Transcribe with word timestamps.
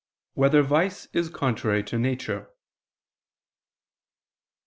2] 0.33 0.41
Whether 0.41 0.63
Vice 0.63 1.07
Is 1.13 1.29
Contrary 1.29 1.83
to 1.83 1.99
Nature? 1.99 2.49